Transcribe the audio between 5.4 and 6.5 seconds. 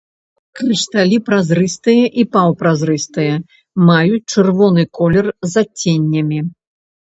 з адценнямі.